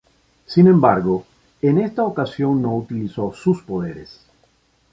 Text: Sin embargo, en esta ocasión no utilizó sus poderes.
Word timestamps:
Sin 0.47 0.65
embargo, 0.65 1.27
en 1.61 1.77
esta 1.77 2.03
ocasión 2.03 2.59
no 2.59 2.75
utilizó 2.75 3.33
sus 3.35 3.61
poderes. 3.61 4.21